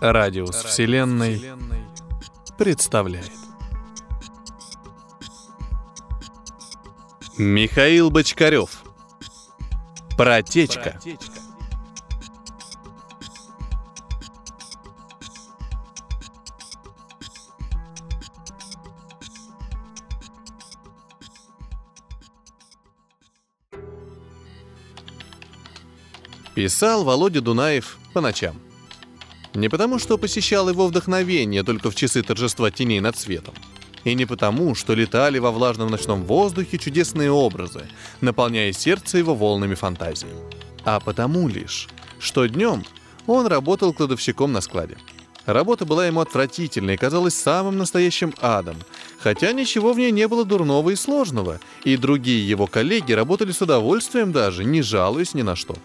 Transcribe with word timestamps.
Радиус 0.00 0.56
Вселенной 0.64 1.40
представляет. 2.58 3.30
Михаил 7.38 8.10
Бочкарев. 8.10 8.82
Протечка. 10.16 10.98
Писал 26.62 27.02
Володя 27.02 27.40
Дунаев 27.40 27.98
по 28.12 28.20
ночам. 28.20 28.54
Не 29.52 29.68
потому, 29.68 29.98
что 29.98 30.16
посещал 30.16 30.68
его 30.68 30.86
вдохновение 30.86 31.64
только 31.64 31.90
в 31.90 31.96
часы 31.96 32.22
торжества 32.22 32.70
теней 32.70 33.00
над 33.00 33.18
светом. 33.18 33.52
И 34.04 34.14
не 34.14 34.26
потому, 34.26 34.76
что 34.76 34.94
летали 34.94 35.40
во 35.40 35.50
влажном 35.50 35.90
ночном 35.90 36.22
воздухе 36.22 36.78
чудесные 36.78 37.32
образы, 37.32 37.88
наполняя 38.20 38.70
сердце 38.70 39.18
его 39.18 39.34
волнами 39.34 39.74
фантазии. 39.74 40.28
А 40.84 41.00
потому 41.00 41.48
лишь, 41.48 41.88
что 42.20 42.46
днем 42.46 42.84
он 43.26 43.48
работал 43.48 43.92
кладовщиком 43.92 44.52
на 44.52 44.60
складе. 44.60 44.96
Работа 45.46 45.84
была 45.84 46.06
ему 46.06 46.20
отвратительной 46.20 46.94
и 46.94 46.96
казалась 46.96 47.34
самым 47.34 47.76
настоящим 47.76 48.32
адом, 48.40 48.76
хотя 49.18 49.50
ничего 49.50 49.94
в 49.94 49.98
ней 49.98 50.12
не 50.12 50.28
было 50.28 50.44
дурного 50.44 50.90
и 50.90 50.94
сложного, 50.94 51.58
и 51.82 51.96
другие 51.96 52.48
его 52.48 52.68
коллеги 52.68 53.14
работали 53.14 53.50
с 53.50 53.60
удовольствием 53.60 54.30
даже, 54.30 54.64
не 54.64 54.80
жалуясь 54.80 55.34
ни 55.34 55.42
на 55.42 55.56
что. 55.56 55.76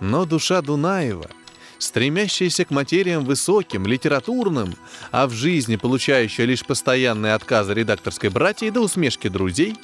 Но 0.00 0.24
душа 0.24 0.62
Дунаева— 0.62 1.30
стремящаяся 1.78 2.64
к 2.64 2.70
материям 2.70 3.24
высоким, 3.24 3.86
литературным, 3.86 4.74
а 5.10 5.26
в 5.26 5.32
жизни 5.32 5.76
получающая 5.76 6.44
лишь 6.44 6.64
постоянные 6.64 7.34
отказы 7.34 7.74
редакторской 7.74 8.30
братьей 8.30 8.70
до 8.70 8.80
усмешки 8.80 9.28
друзей, 9.28 9.76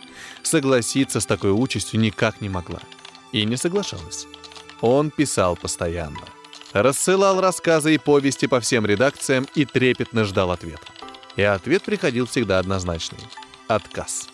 согласиться 0.43 1.21
с 1.21 1.27
такой 1.27 1.51
участью 1.51 2.01
никак 2.01 2.41
не 2.41 2.49
могла. 2.49 2.81
И 3.33 3.45
не 3.45 3.57
соглашалась. 3.57 4.27
Он 4.81 5.11
писал 5.11 5.57
постоянно. 5.57 6.21
Рассылал 6.73 7.41
рассказы 7.41 7.95
и 7.95 7.99
повести 7.99 8.47
по 8.47 8.61
всем 8.61 8.87
редакциям 8.87 9.47
и 9.55 9.65
трепетно 9.65 10.25
ждал 10.25 10.51
ответа. 10.51 10.87
И 11.37 11.43
ответ 11.43 11.83
приходил 11.83 12.27
всегда 12.27 12.59
однозначный. 12.59 13.19
Отказ. 13.69 14.29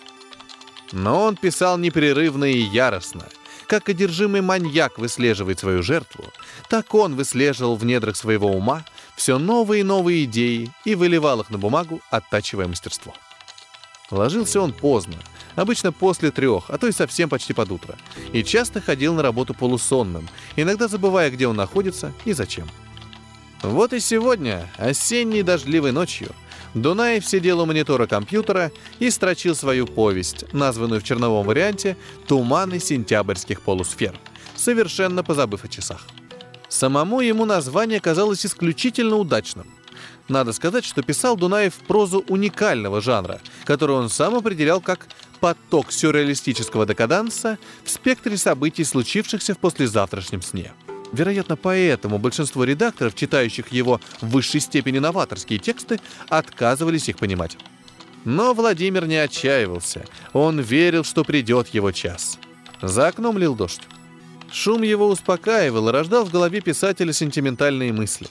Но 0.91 1.25
он 1.25 1.37
писал 1.37 1.79
непрерывно 1.79 2.45
и 2.45 2.59
яростно, 2.59 3.29
как 3.69 3.91
одержимый 3.91 4.41
маньяк 4.41 4.99
выслеживает 4.99 5.59
свою 5.59 5.83
жертву, 5.83 6.25
так 6.71 6.95
он 6.95 7.15
выслеживал 7.15 7.77
в 7.77 7.85
недрах 7.85 8.17
своего 8.17 8.51
ума 8.51 8.85
все 9.15 9.39
новые 9.39 9.83
и 9.83 9.85
новые 9.85 10.25
идеи 10.25 10.73
и 10.87 10.95
выливал 10.95 11.43
их 11.43 11.51
на 11.51 11.59
бумагу, 11.59 12.01
оттачивая 12.11 12.67
мастерство. 12.67 13.15
Ложился 14.11 14.63
он 14.63 14.73
поздно, 14.73 15.17
обычно 15.55 15.93
после 15.93 16.31
трех, 16.31 16.71
а 16.71 16.79
то 16.79 16.87
и 16.87 16.93
совсем 16.93 17.29
почти 17.29 17.53
под 17.53 17.71
утро, 17.71 17.97
и 18.33 18.43
часто 18.43 18.81
ходил 18.81 19.13
на 19.13 19.23
работу 19.23 19.53
полусонным, 19.53 20.27
иногда 20.57 20.89
забывая, 20.89 21.31
где 21.31 21.47
он 21.47 21.57
находится 21.57 22.15
и 22.25 22.33
зачем. 22.33 22.67
Вот 23.63 23.93
и 23.93 24.01
сегодня, 24.01 24.67
осенней 24.79 25.43
дождливой 25.43 25.93
ночью, 25.93 26.35
Дунаев 26.75 27.27
сидел 27.27 27.61
у 27.61 27.67
монитора 27.67 28.07
компьютера 28.07 28.71
и 28.99 29.11
строчил 29.11 29.55
свою 29.55 29.87
повесть, 29.87 30.53
названную 30.53 31.01
в 31.01 31.05
черновом 31.05 31.47
варианте 31.47 31.97
«Туманы 32.27 32.79
сентябрьских 32.79 33.63
полусфер», 33.63 34.19
совершенно 34.55 35.25
позабыв 35.25 35.65
о 35.65 35.69
часах. 35.69 36.07
Самому 36.69 37.21
ему 37.21 37.47
название 37.47 38.01
казалось 38.01 38.45
исключительно 38.45 39.17
удачным. 39.17 39.67
Надо 40.29 40.53
сказать, 40.53 40.85
что 40.85 41.03
писал 41.03 41.37
Дунаев 41.37 41.75
прозу 41.87 42.23
уникального 42.29 43.01
жанра, 43.01 43.41
который 43.65 43.97
он 43.97 44.11
сам 44.11 44.35
определял 44.35 44.83
как 44.83 45.07
поток 45.41 45.91
сюрреалистического 45.91 46.85
декаданса 46.85 47.59
в 47.85 47.91
спектре 47.91 48.37
событий, 48.37 48.85
случившихся 48.85 49.55
в 49.55 49.59
послезавтрашнем 49.59 50.43
сне– 50.43 50.73
Вероятно, 51.13 51.57
поэтому 51.57 52.19
большинство 52.19 52.65
редакторов, 52.65 53.15
читающих 53.15 53.69
его 53.69 54.01
в 54.21 54.29
высшей 54.29 54.61
степени 54.61 54.99
новаторские 54.99 55.59
тексты, 55.59 56.01
отказывались 56.29 57.09
их 57.09 57.19
понимать. 57.19 57.57
Но 58.25 58.53
Владимир 58.53 59.07
не 59.07 59.17
отчаивался. 59.17 60.05
Он 60.33 60.61
верил, 60.61 61.05
что 61.05 61.25
придет 61.25 61.69
его 61.69 61.93
час. 61.93 62.39
За 62.83 63.09
окном 63.09 63.39
лил 63.39 63.55
дождь. 63.55 63.83
Шум 64.53 64.83
его 64.83 65.09
успокаивал 65.09 65.89
и 65.89 65.93
рождал 65.93 66.25
в 66.25 66.31
голове 66.31 66.61
писателя 66.61 67.13
сентиментальные 67.13 67.93
мысли. 67.93 68.29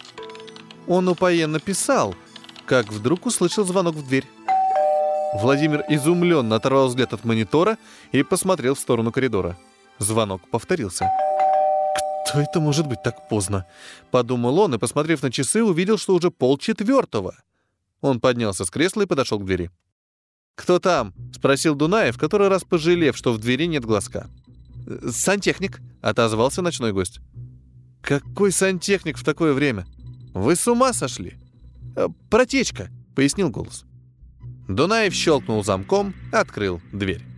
Он 0.88 1.08
упоенно 1.08 1.60
писал, 1.60 2.16
как 2.66 2.92
вдруг 2.92 3.26
услышал 3.26 3.66
звонок 3.66 3.96
в 3.96 4.08
дверь. 4.08 4.26
Владимир 5.34 5.84
изумленно 5.90 6.56
оторвал 6.56 6.88
взгляд 6.88 7.14
от 7.14 7.26
монитора 7.26 7.78
и 8.12 8.24
посмотрел 8.24 8.76
в 8.76 8.80
сторону 8.80 9.12
коридора. 9.12 9.58
Звонок 10.00 10.42
повторился. 10.50 11.10
«Что 12.28 12.42
это 12.42 12.60
может 12.60 12.88
быть 12.88 13.02
так 13.04 13.30
поздно?»— 13.30 13.66
подумал 14.12 14.60
он 14.60 14.76
и, 14.76 14.78
посмотрев 14.78 15.24
на 15.24 15.32
часы, 15.32 15.64
увидел, 15.64 15.98
что 15.98 16.14
уже 16.14 16.30
полчетвертого. 16.30 17.36
Он 18.02 18.20
поднялся 18.20 18.66
с 18.66 18.70
кресла 18.70 19.04
и 19.04 19.06
подошел 19.06 19.40
к 19.40 19.46
двери. 19.46 19.72
«Кто 20.56 20.80
там?»— 20.80 21.14
спросил 21.34 21.76
Дунаев, 21.76 22.18
который 22.18 22.50
раз 22.50 22.66
пожалев, 22.66 23.16
что 23.16 23.32
в 23.32 23.38
двери 23.40 23.66
нет 23.66 23.86
глазка. 23.86 24.28
«Сантехник»,— 25.10 25.80
отозвался 26.02 26.62
ночной 26.62 26.92
гость. 26.92 27.20
«Какой 28.02 28.52
сантехник 28.52 29.18
в 29.18 29.24
такое 29.24 29.54
время? 29.54 29.86
Вы 30.34 30.58
с 30.58 30.68
ума 30.68 30.92
сошли?» 30.92 31.38
«Э, 31.96 32.08
«Протечка»,— 32.30 32.90
пояснил 33.16 33.50
голос. 33.50 33.86
Дунаев 34.68 35.14
щелкнул 35.14 35.64
замком, 35.64 36.14
открыл 36.34 36.82
дверь. 36.92 37.37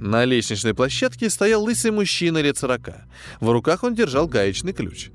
На 0.00 0.24
лестничной 0.24 0.74
площадке 0.74 1.28
стоял 1.28 1.64
лысый 1.64 1.90
мужчина 1.90 2.38
лет 2.38 2.56
сорока. 2.56 3.06
В 3.40 3.50
руках 3.50 3.82
он 3.82 3.96
держал 3.96 4.28
гаечный 4.28 4.72
ключ. 4.72 5.08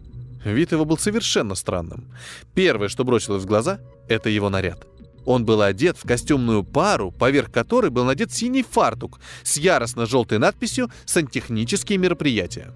Вид 0.44 0.74
его 0.74 0.84
был 0.84 0.98
совершенно 0.98 1.56
странным. 1.56 2.10
Первое, 2.54 2.90
что 2.90 3.06
бросилось 3.06 3.44
в 3.44 3.46
глаза, 3.46 3.80
это 4.10 4.30
его 4.30 4.50
наряд. 4.50 4.86
Он 5.24 5.46
был 5.46 5.62
одет 5.62 5.98
в 5.98 6.06
костюмную 6.06 6.66
пару, 6.66 7.12
поверх 7.12 7.50
которой 7.50 7.92
был 7.92 8.04
надет 8.04 8.34
синий 8.34 8.62
фартук 8.62 9.22
с 9.44 9.56
яростно-желтой 9.56 10.38
надписью 10.38 10.92
«Сантехнические 11.06 11.98
мероприятия». 11.98 12.74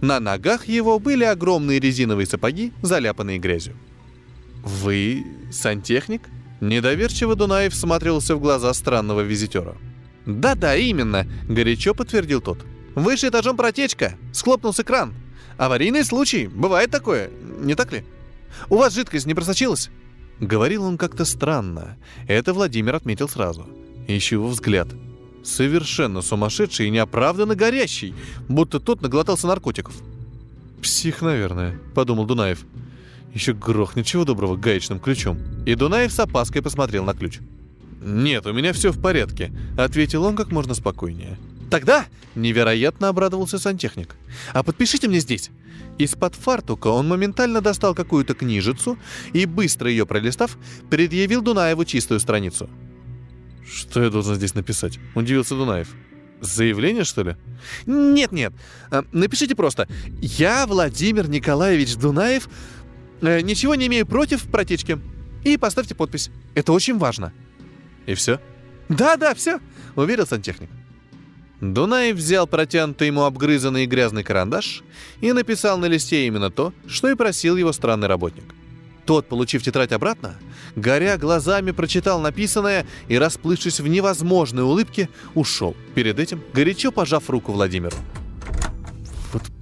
На 0.00 0.20
ногах 0.20 0.68
его 0.68 1.00
были 1.00 1.24
огромные 1.24 1.80
резиновые 1.80 2.28
сапоги, 2.28 2.72
заляпанные 2.82 3.40
грязью. 3.40 3.74
«Вы 4.62 5.26
сантехник?» 5.50 6.22
Недоверчиво 6.60 7.34
Дунаев 7.34 7.72
всматривался 7.72 8.36
в 8.36 8.40
глаза 8.40 8.72
странного 8.74 9.22
визитера– 9.22 9.76
«Да-да, 10.28 10.76
именно»,— 10.76 11.26
горячо 11.48 11.94
подтвердил 11.94 12.42
тот. 12.42 12.58
«Выше 12.94 13.28
этажом 13.28 13.56
протечка. 13.56 14.18
Схлопнулся 14.32 14.84
кран. 14.84 15.14
Аварийный 15.56 16.04
случай. 16.04 16.48
Бывает 16.48 16.90
такое, 16.90 17.30
не 17.60 17.74
так 17.74 17.92
ли? 17.92 18.04
У 18.68 18.76
вас 18.76 18.94
жидкость 18.94 19.24
не 19.24 19.32
просочилась?» 19.32 19.88
Говорил 20.38 20.84
он 20.84 20.98
как-то 20.98 21.24
странно. 21.24 21.96
Это 22.26 22.52
Владимир 22.52 22.94
отметил 22.94 23.26
сразу. 23.26 23.66
Еще 24.06 24.34
его 24.34 24.48
взгляд. 24.48 24.88
Совершенно 25.42 26.20
сумасшедший 26.20 26.88
и 26.88 26.90
неоправданно 26.90 27.54
горящий, 27.54 28.14
будто 28.48 28.80
тот 28.80 29.00
наглотался 29.00 29.46
наркотиков. 29.46 29.94
«Псих, 30.82 31.22
наверное»,— 31.22 31.80
подумал 31.94 32.26
Дунаев. 32.26 32.66
«Еще 33.32 33.54
грохнет 33.54 34.04
чего 34.04 34.26
доброго 34.26 34.56
гаечным 34.56 35.00
ключом». 35.00 35.38
И 35.64 35.74
Дунаев 35.74 36.12
с 36.12 36.20
опаской 36.20 36.60
посмотрел 36.60 37.04
на 37.04 37.14
ключ. 37.14 37.40
«Нет, 38.00 38.46
у 38.46 38.52
меня 38.52 38.72
все 38.72 38.92
в 38.92 39.00
порядке»,— 39.00 39.52
ответил 39.76 40.24
он 40.24 40.36
как 40.36 40.52
можно 40.52 40.74
спокойнее. 40.74 41.38
«Тогда!»— 41.70 42.06
невероятно 42.34 43.08
обрадовался 43.08 43.58
сантехник. 43.58 44.16
«А 44.52 44.62
подпишите 44.62 45.08
мне 45.08 45.20
здесь!» 45.20 45.50
Из-под 45.98 46.36
фартука 46.36 46.88
он 46.88 47.08
моментально 47.08 47.60
достал 47.60 47.94
какую-то 47.94 48.34
книжицу 48.34 48.98
и, 49.32 49.46
быстро 49.46 49.90
ее 49.90 50.06
пролистав, 50.06 50.56
предъявил 50.90 51.42
Дунаеву 51.42 51.84
чистую 51.84 52.20
страницу. 52.20 52.70
«Что 53.66 54.02
я 54.02 54.10
должен 54.10 54.36
здесь 54.36 54.54
написать?»— 54.54 54.98
удивился 55.14 55.56
Дунаев. 55.56 55.88
«Заявление, 56.40 57.02
что 57.02 57.24
ли?» 57.24 57.36
«Нет-нет. 57.84 58.52
А, 58.90 59.04
напишите 59.10 59.56
просто. 59.56 59.88
Я, 60.20 60.66
Владимир 60.68 61.28
Николаевич 61.28 61.96
Дунаев, 61.96 62.48
э, 63.20 63.40
ничего 63.40 63.74
не 63.74 63.88
имею 63.88 64.06
против 64.06 64.44
протечки. 64.44 65.00
И 65.44 65.56
поставьте 65.56 65.96
подпись. 65.96 66.30
Это 66.54 66.72
очень 66.72 66.96
важно». 66.96 67.32
И 68.08 68.14
все? 68.14 68.40
Да-да, 68.88 69.34
все, 69.34 69.60
уверил 69.94 70.26
сантехник. 70.26 70.70
Дунаев 71.60 72.16
взял 72.16 72.46
протянутый 72.46 73.08
ему 73.08 73.24
обгрызанный 73.24 73.84
и 73.84 73.86
грязный 73.86 74.24
карандаш 74.24 74.82
и 75.20 75.30
написал 75.32 75.76
на 75.76 75.84
листе 75.84 76.26
именно 76.26 76.50
то, 76.50 76.72
что 76.86 77.10
и 77.10 77.14
просил 77.14 77.58
его 77.58 77.70
странный 77.72 78.08
работник. 78.08 78.44
Тот, 79.04 79.28
получив 79.28 79.62
тетрадь 79.62 79.92
обратно, 79.92 80.38
горя 80.74 81.18
глазами 81.18 81.72
прочитал 81.72 82.18
написанное 82.18 82.86
и, 83.08 83.18
расплывшись 83.18 83.78
в 83.78 83.86
невозможной 83.88 84.62
улыбке, 84.62 85.10
ушел, 85.34 85.76
перед 85.94 86.18
этим 86.18 86.42
горячо 86.54 86.90
пожав 86.90 87.28
руку 87.28 87.52
Владимиру. 87.52 87.96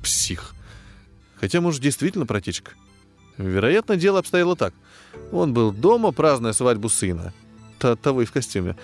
Псих. 0.04 0.54
Хотя, 1.40 1.60
может, 1.60 1.80
действительно 1.80 2.26
протечка. 2.26 2.72
Вероятно, 3.38 3.96
дело 3.96 4.20
обстояло 4.20 4.54
так. 4.54 4.72
Он 5.32 5.52
был 5.52 5.72
дома, 5.72 6.12
празднуя 6.12 6.52
свадьбу 6.52 6.88
сына. 6.88 7.32
Того 7.78 8.22
и 8.22 8.24
в 8.24 8.32
костюме. 8.32 8.76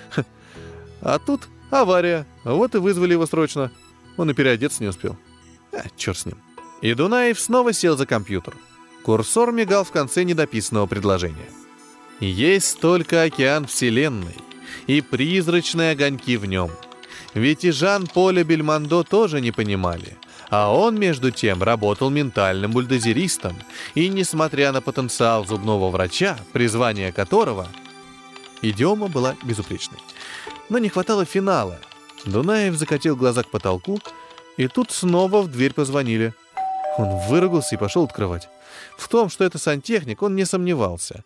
А 1.00 1.18
тут 1.18 1.48
авария. 1.70 2.26
Вот 2.44 2.74
и 2.74 2.78
вызвали 2.78 3.12
его 3.12 3.26
срочно. 3.26 3.72
Он 4.16 4.30
и 4.30 4.34
переодеться 4.34 4.82
не 4.82 4.88
успел. 4.88 5.16
А, 5.72 5.84
черт 5.96 6.18
с 6.18 6.26
ним. 6.26 6.38
И 6.80 6.94
Дунаев 6.94 7.40
снова 7.40 7.72
сел 7.72 7.96
за 7.96 8.06
компьютер. 8.06 8.54
Курсор 9.04 9.52
мигал 9.52 9.84
в 9.84 9.90
конце 9.90 10.22
недописанного 10.22 10.86
предложения. 10.86 11.48
Есть 12.20 12.80
только 12.80 13.22
океан 13.22 13.66
Вселенной 13.66 14.36
и 14.86 15.00
призрачные 15.00 15.92
огоньки 15.92 16.36
в 16.36 16.46
нем. 16.46 16.70
Ведь 17.34 17.64
и 17.64 17.70
Жан-Поля 17.70 18.44
Бельмондо 18.44 19.02
тоже 19.02 19.40
не 19.40 19.50
понимали. 19.50 20.16
А 20.50 20.72
он, 20.72 20.98
между 21.00 21.30
тем, 21.30 21.62
работал 21.62 22.10
ментальным 22.10 22.72
бульдозеристом, 22.72 23.56
и, 23.94 24.08
несмотря 24.08 24.70
на 24.70 24.82
потенциал 24.82 25.46
зубного 25.46 25.90
врача, 25.90 26.38
призвание 26.52 27.10
которого... 27.10 27.66
Идиома 28.62 29.08
была 29.08 29.36
безупречной. 29.42 29.98
Но 30.68 30.78
не 30.78 30.88
хватало 30.88 31.24
финала. 31.24 31.78
Дунаев 32.24 32.76
закатил 32.76 33.16
глаза 33.16 33.42
к 33.42 33.50
потолку, 33.50 34.00
и 34.56 34.68
тут 34.68 34.90
снова 34.92 35.42
в 35.42 35.50
дверь 35.50 35.74
позвонили. 35.74 36.32
Он 36.98 37.18
выругался 37.28 37.74
и 37.74 37.78
пошел 37.78 38.04
открывать. 38.04 38.48
В 38.96 39.08
том, 39.08 39.28
что 39.28 39.44
это 39.44 39.58
сантехник, 39.58 40.22
он 40.22 40.36
не 40.36 40.44
сомневался. 40.44 41.24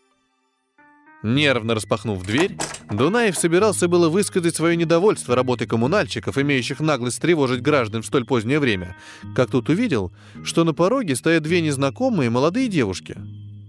Нервно 1.22 1.74
распахнув 1.74 2.22
дверь, 2.24 2.56
Дунаев 2.90 3.36
собирался 3.36 3.88
было 3.88 4.08
высказать 4.08 4.54
свое 4.54 4.76
недовольство 4.76 5.34
работой 5.34 5.66
коммунальщиков, 5.66 6.38
имеющих 6.38 6.80
наглость 6.80 7.20
тревожить 7.20 7.62
граждан 7.62 8.02
в 8.02 8.06
столь 8.06 8.24
позднее 8.24 8.60
время, 8.60 8.96
как 9.34 9.50
тут 9.50 9.68
увидел, 9.68 10.12
что 10.44 10.62
на 10.64 10.72
пороге 10.72 11.16
стоят 11.16 11.42
две 11.42 11.62
незнакомые 11.62 12.30
молодые 12.30 12.68
девушки. 12.68 13.16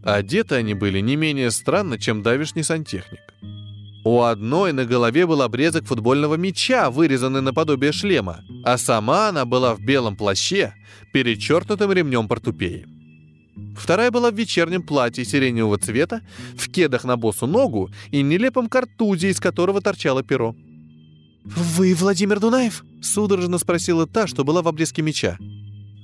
Одеты 0.03 0.55
они 0.55 0.73
были 0.73 0.99
не 0.99 1.15
менее 1.15 1.51
странно, 1.51 1.97
чем 1.97 2.23
давишний 2.23 2.63
сантехник. 2.63 3.21
У 4.03 4.21
одной 4.21 4.71
на 4.71 4.85
голове 4.85 5.25
был 5.25 5.41
обрезок 5.41 5.85
футбольного 5.85 6.35
мяча, 6.35 6.89
вырезанный 6.89 7.41
наподобие 7.41 7.91
шлема, 7.91 8.41
а 8.63 8.77
сама 8.77 9.29
она 9.29 9.44
была 9.44 9.75
в 9.75 9.81
белом 9.81 10.15
плаще, 10.15 10.73
перечеркнутым 11.11 11.91
ремнем 11.91 12.29
портупеи. 12.29 12.85
Вторая 13.75 14.11
была 14.11 14.31
в 14.31 14.35
вечернем 14.35 14.83
платье 14.83 15.25
сиреневого 15.25 15.77
цвета, 15.77 16.21
в 16.55 16.69
кедах 16.69 17.03
на 17.03 17.17
босу 17.17 17.47
ногу 17.47 17.89
и 18.11 18.21
нелепом 18.21 18.69
картузе, 18.69 19.29
из 19.29 19.39
которого 19.39 19.81
торчало 19.81 20.23
перо. 20.23 20.55
«Вы 21.43 21.93
Владимир 21.93 22.39
Дунаев?»— 22.39 22.83
судорожно 23.01 23.57
спросила 23.57 24.05
та, 24.05 24.27
что 24.27 24.43
была 24.43 24.61
в 24.61 24.67
обрезке 24.67 25.01
меча. 25.01 25.38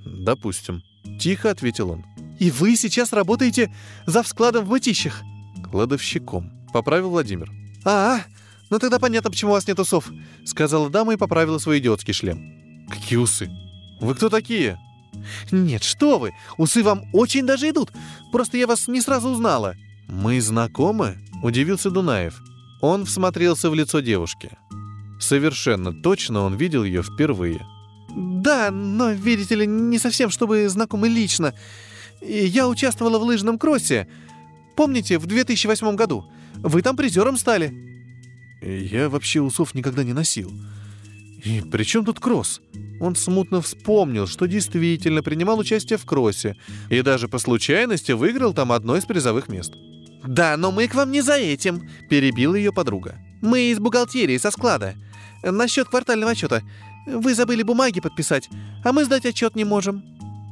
«Допустим»,— 0.06 0.82
тихо 1.20 1.52
ответил 1.52 1.92
он. 1.92 2.04
«И 2.44 2.52
вы 2.52 2.76
сейчас 2.76 3.14
работаете 3.14 3.74
за 4.06 4.22
складом 4.24 4.66
в 4.66 4.70
мытищах?» 4.70 5.22
«Кладовщиком»,— 5.72 6.52
поправил 6.74 7.10
Владимир. 7.10 7.50
«А, 7.86 8.20
ну 8.70 8.80
тогда 8.80 9.00
понятно, 9.00 9.30
почему 9.30 9.52
у 9.52 9.54
вас 9.54 9.66
нет 9.66 9.80
усов»,— 9.80 10.12
сказала 10.46 10.90
дама 10.90 11.14
и 11.14 11.18
поправила 11.18 11.58
свой 11.58 11.80
идиотский 11.80 12.14
шлем. 12.14 12.86
«Какие 12.90 13.16
усы? 13.16 13.50
Вы 14.02 14.14
кто 14.14 14.28
такие?» 14.28 14.78
«Нет, 15.52 15.84
что 15.84 16.20
вы! 16.20 16.34
Усы 16.58 16.84
вам 16.84 17.06
очень 17.14 17.46
даже 17.46 17.70
идут. 17.70 17.94
Просто 18.34 18.58
я 18.58 18.68
вас 18.68 18.90
не 18.90 19.00
сразу 19.00 19.30
узнала». 19.30 19.76
«Мы 20.10 20.42
знакомы?»— 20.42 21.20
удивился 21.44 21.92
Дунаев. 21.92 22.44
Он 22.82 23.06
всмотрелся 23.06 23.70
в 23.70 23.74
лицо 23.74 24.02
девушки. 24.02 24.50
Совершенно 25.18 25.94
точно 25.94 26.42
он 26.42 26.56
видел 26.56 26.84
ее 26.84 27.04
впервые. 27.04 27.66
«Да, 28.14 28.70
но, 28.70 29.12
видите 29.12 29.56
ли, 29.56 29.66
не 29.66 29.98
совсем, 29.98 30.30
чтобы 30.30 30.68
знакомы 30.68 31.08
лично. 31.08 31.54
Я 32.26 32.68
участвовала 32.68 33.18
в 33.20 33.24
лыжном 33.24 33.58
кроссе. 33.58 34.08
Помните, 34.76 35.18
в 35.18 35.26
2008 35.26 35.96
году? 35.96 36.26
Вы 36.56 36.82
там 36.82 36.96
призером 36.96 37.38
стали». 37.38 37.74
«Я 38.62 39.10
вообще 39.10 39.42
усов 39.42 39.76
никогда 39.76 40.04
не 40.04 40.14
носил. 40.14 40.52
И 41.44 41.62
при 41.62 41.84
чем 41.84 42.06
тут 42.06 42.20
кросс?» 42.20 42.62
Он 43.02 43.16
смутно 43.16 43.62
вспомнил, 43.62 44.28
что 44.28 44.46
действительно 44.46 45.22
принимал 45.22 45.60
участие 45.60 45.98
в 45.98 46.06
кроссе 46.06 46.56
и 46.90 47.02
даже 47.02 47.28
по 47.28 47.38
случайности 47.38 48.14
выиграл 48.14 48.54
там 48.54 48.72
одно 48.72 48.96
из 48.96 49.04
призовых 49.04 49.50
мест. 49.50 49.74
«Да, 50.26 50.56
но 50.56 50.72
мы 50.72 50.88
к 50.88 50.96
вам 50.96 51.12
не 51.12 51.22
за 51.22 51.34
этим»,— 51.34 51.90
перебила 52.10 52.56
ее 52.56 52.72
подруга. 52.72 53.18
«Мы 53.42 53.72
из 53.72 53.80
бухгалтерии, 53.80 54.38
со 54.38 54.52
склада. 54.52 54.96
Насчет 55.44 55.90
квартального 55.90 56.32
отчета. 56.32 56.62
Вы 57.06 57.36
забыли 57.36 57.64
бумаги 57.64 58.00
подписать, 58.00 58.48
а 58.86 58.94
мы 58.94 59.04
сдать 59.04 59.26
отчет 59.26 59.58
не 59.58 59.66
можем». 59.66 60.02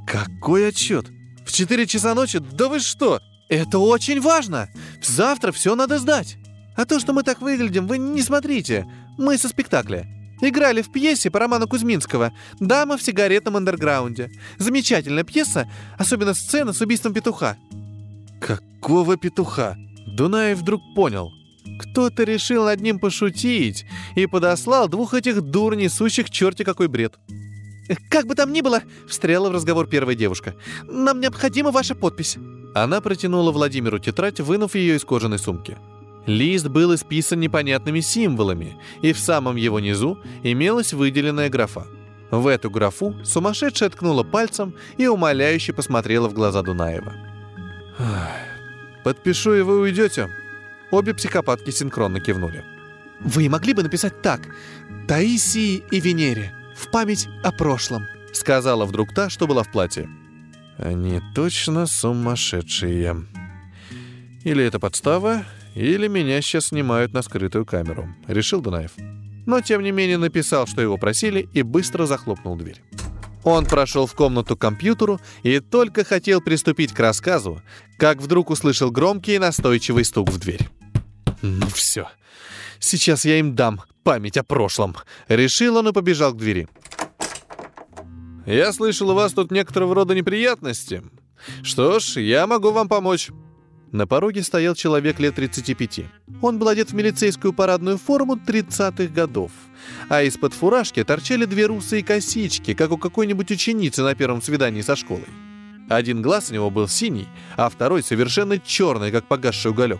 «Какой 0.05 0.67
отчет? 0.67 1.09
В 1.45 1.51
4 1.51 1.87
часа 1.87 2.13
ночи? 2.13 2.39
Да 2.39 2.67
вы 2.67 2.79
что? 2.79 3.19
Это 3.49 3.79
очень 3.79 4.21
важно! 4.21 4.69
Завтра 5.03 5.51
все 5.51 5.75
надо 5.75 5.99
сдать. 5.99 6.37
А 6.75 6.85
то, 6.85 6.99
что 6.99 7.13
мы 7.13 7.23
так 7.23 7.41
выглядим, 7.41 7.87
вы 7.87 7.97
не 7.97 8.21
смотрите. 8.21 8.85
Мы 9.17 9.37
со 9.37 9.49
спектакля. 9.49 10.07
Играли 10.41 10.81
в 10.81 10.91
пьесе 10.91 11.29
по 11.29 11.39
роману 11.39 11.67
Кузьминского 11.67 12.33
«Дама 12.59 12.97
в 12.97 13.03
сигаретном 13.03 13.57
андерграунде». 13.57 14.31
Замечательная 14.57 15.23
пьеса, 15.23 15.69
особенно 15.99 16.33
сцена 16.33 16.73
с 16.73 16.81
убийством 16.81 17.13
петуха. 17.13 17.57
Какого 18.39 19.17
петуха? 19.17 19.77
Дунаев 20.07 20.57
вдруг 20.57 20.81
понял. 20.95 21.29
Кто-то 21.79 22.23
решил 22.23 22.65
над 22.65 22.81
ним 22.81 22.99
пошутить 22.99 23.85
и 24.15 24.25
подослал 24.25 24.87
двух 24.87 25.13
этих 25.13 25.41
дур, 25.41 25.75
несущих 25.75 26.31
черти 26.31 26.63
какой 26.63 26.87
бред. 26.87 27.19
«Как 28.09 28.25
бы 28.25 28.35
там 28.35 28.53
ни 28.53 28.61
было»,— 28.61 28.81
встряла 29.07 29.49
в 29.49 29.53
разговор 29.53 29.87
первая 29.87 30.15
девушка,— 30.15 30.55
«нам 30.87 31.19
необходима 31.19 31.71
ваша 31.71 31.95
подпись». 31.95 32.37
Она 32.73 33.01
протянула 33.01 33.51
Владимиру 33.51 33.99
тетрадь, 33.99 34.39
вынув 34.39 34.75
ее 34.75 34.95
из 34.95 35.03
кожаной 35.03 35.39
сумки. 35.39 35.77
Лист 36.25 36.67
был 36.67 36.93
исписан 36.95 37.39
непонятными 37.39 37.99
символами, 37.99 38.77
и 39.01 39.11
в 39.11 39.19
самом 39.19 39.55
его 39.55 39.79
низу 39.79 40.19
имелась 40.43 40.93
выделенная 40.93 41.49
графа. 41.49 41.87
В 42.29 42.47
эту 42.47 42.69
графу 42.69 43.15
сумасшедшая 43.25 43.89
ткнула 43.89 44.23
пальцем 44.23 44.73
и 44.97 45.07
умоляюще 45.07 45.73
посмотрела 45.73 46.29
в 46.29 46.33
глаза 46.33 46.61
Дунаева. 46.61 47.13
«Подпишу, 49.03 49.53
и 49.53 49.61
вы 49.61 49.81
уйдете?» 49.81 50.29
Обе 50.91 51.13
психопатки 51.13 51.71
синхронно 51.71 52.19
кивнули. 52.19 52.63
«Вы 53.19 53.49
могли 53.49 53.73
бы 53.73 53.83
написать 53.83 54.21
так. 54.21 54.41
Таисии 55.07 55.83
и 55.91 55.99
Венере. 55.99 56.53
В 56.75 56.89
память 56.91 57.27
о 57.43 57.51
прошлом»,— 57.51 58.07
сказала 58.33 58.85
вдруг 58.85 59.13
та, 59.13 59.29
что 59.29 59.47
была 59.47 59.63
в 59.63 59.71
платье. 59.71 60.09
«Они 60.77 61.21
точно 61.35 61.85
сумасшедшие. 61.85 63.25
Или 64.43 64.63
это 64.63 64.79
подстава, 64.79 65.45
или 65.75 66.07
меня 66.07 66.41
сейчас 66.41 66.67
снимают 66.67 67.13
на 67.13 67.21
скрытую 67.21 67.65
камеру»,— 67.65 68.09
решил 68.27 68.61
Дунаев. 68.61 68.91
Но, 69.45 69.61
тем 69.61 69.81
не 69.81 69.91
менее, 69.91 70.17
написал, 70.17 70.67
что 70.67 70.81
его 70.81 70.97
просили, 70.97 71.49
и 71.53 71.61
быстро 71.61 72.05
захлопнул 72.05 72.55
дверь. 72.55 72.81
Он 73.43 73.65
прошел 73.65 74.05
в 74.05 74.13
комнату 74.13 74.55
к 74.55 74.61
компьютеру 74.61 75.19
и 75.43 75.59
только 75.59 76.03
хотел 76.03 76.41
приступить 76.41 76.93
к 76.93 76.99
рассказу, 76.99 77.61
как 77.97 78.21
вдруг 78.21 78.51
услышал 78.51 78.91
громкий 78.91 79.35
и 79.35 79.39
настойчивый 79.39 80.05
стук 80.05 80.29
в 80.29 80.37
дверь. 80.37 80.69
«Ну 81.41 81.67
все, 81.67 82.07
сейчас 82.79 83.25
я 83.25 83.39
им 83.39 83.55
дам 83.55 83.81
память 84.03 84.37
о 84.37 84.43
прошлом»,— 84.43 84.95
решил 85.27 85.77
он 85.77 85.89
и 85.89 85.93
побежал 85.93 86.33
к 86.33 86.37
двери. 86.37 86.67
«Я 88.45 88.73
слышал, 88.73 89.09
у 89.09 89.13
вас 89.13 89.33
тут 89.33 89.51
некоторого 89.51 89.95
рода 89.95 90.15
неприятности. 90.15 91.03
Что 91.63 91.99
ж, 91.99 92.17
я 92.21 92.47
могу 92.47 92.71
вам 92.71 92.87
помочь». 92.87 93.29
На 93.91 94.07
пороге 94.07 94.41
стоял 94.41 94.73
человек 94.73 95.19
лет 95.19 95.35
35. 95.35 96.05
Он 96.41 96.57
был 96.57 96.69
одет 96.69 96.91
в 96.91 96.95
милицейскую 96.95 97.51
парадную 97.51 97.97
форму 97.97 98.35
30-х 98.35 99.13
годов, 99.13 99.51
а 100.07 100.23
из-под 100.23 100.53
фуражки 100.53 101.03
торчали 101.03 101.43
две 101.43 101.65
русые 101.65 102.01
косички, 102.01 102.73
как 102.73 102.91
у 102.91 102.97
какой-нибудь 102.97 103.51
ученицы 103.51 104.01
на 104.01 104.15
первом 104.15 104.41
свидании 104.41 104.81
со 104.81 104.95
школой. 104.95 105.27
Один 105.89 106.21
глаз 106.21 106.51
у 106.51 106.53
него 106.53 106.69
был 106.69 106.87
синий, 106.87 107.27
а 107.57 107.69
второй 107.69 108.01
совершенно 108.01 108.57
черный, 108.57 109.11
как 109.11 109.27
погасший 109.27 109.71
уголек. 109.71 109.99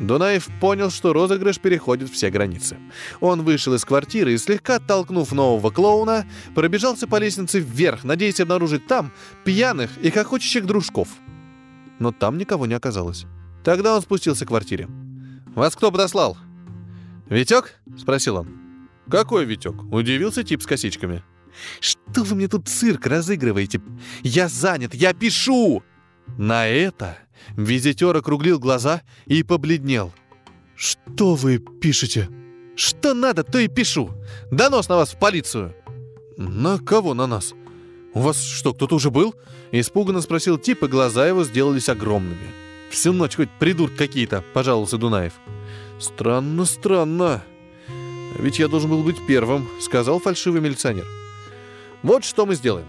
Дунаев 0.00 0.48
понял, 0.60 0.90
что 0.90 1.12
розыгрыш 1.12 1.58
переходит 1.58 2.10
все 2.10 2.30
границы. 2.30 2.76
Он 3.20 3.42
вышел 3.42 3.74
из 3.74 3.84
квартиры 3.84 4.32
и, 4.32 4.38
слегка 4.38 4.76
оттолкнув 4.76 5.32
нового 5.32 5.70
клоуна, 5.70 6.26
пробежался 6.54 7.06
по 7.06 7.16
лестнице 7.16 7.60
вверх, 7.60 8.04
надеясь 8.04 8.40
обнаружить 8.40 8.86
там 8.86 9.12
пьяных 9.44 9.98
и 9.98 10.10
хохочущих 10.10 10.66
дружков— 10.66 11.08
но 12.00 12.10
там 12.12 12.38
никого 12.38 12.66
не 12.66 12.74
оказалось. 12.74 13.26
Тогда 13.62 13.94
он 13.94 14.02
спустился 14.02 14.44
к 14.44 14.48
квартире. 14.48 14.88
«Вас 15.54 15.76
кто 15.76 15.92
подослал?» 15.92 16.36
«Витек?»— 17.28 17.78
спросил 17.98 18.38
он. 18.38 18.48
«Какой 19.08 19.44
Витек?»— 19.44 19.82
удивился 19.92 20.42
тип 20.42 20.62
с 20.62 20.66
косичками. 20.66 21.22
«Что 21.78 22.24
вы 22.24 22.36
мне 22.36 22.48
тут 22.48 22.68
цирк 22.68 23.06
разыгрываете? 23.06 23.80
Я 24.22 24.48
занят, 24.48 24.94
я 24.94 25.12
пишу!» 25.12 25.82
На 26.38 26.66
это 26.66 27.18
визитер 27.56 28.16
округлил 28.16 28.58
глаза 28.58 29.02
и 29.26 29.42
побледнел. 29.42 30.12
«Что 30.76 31.34
вы 31.34 31.58
пишете?» 31.58 32.28
«Что 32.76 33.12
надо, 33.12 33.44
то 33.44 33.58
и 33.58 33.68
пишу! 33.68 34.10
Донос 34.50 34.88
на 34.88 34.96
вас 34.96 35.12
в 35.12 35.18
полицию!» 35.18 35.74
«На 36.38 36.78
кого 36.78 37.12
на 37.12 37.26
нас?» 37.26 37.52
«У 38.14 38.20
вас 38.20 38.42
что, 38.42 38.72
кто-то 38.72 38.96
уже 38.96 39.10
был?»— 39.10 39.34
испуганно 39.72 40.20
спросил 40.20 40.56
тип, 40.56 40.82
и 40.82 40.86
глаза 40.86 41.28
его 41.28 41.44
сделались 41.44 41.88
огромными. 41.88 42.50
«Всю 42.90 43.12
ночь 43.12 43.36
хоть 43.36 43.50
придурки 43.50 43.96
какие-то»,— 43.96 44.42
пожаловался 44.54 44.96
Дунаев. 44.96 45.34
«Странно, 45.98 46.64
странно. 46.64 47.42
Ведь 48.38 48.58
я 48.58 48.68
должен 48.68 48.90
был 48.90 49.02
быть 49.02 49.24
первым»,— 49.26 49.68
сказал 49.80 50.18
фальшивый 50.18 50.60
милиционер. 50.60 51.06
«Вот 52.02 52.24
что 52.24 52.46
мы 52.46 52.54
сделаем. 52.54 52.86